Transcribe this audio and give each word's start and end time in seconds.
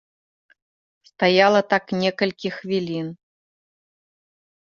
Стаяла 1.09 1.61
так 1.73 1.85
некалькі 2.03 2.47
хвілін. 2.57 3.07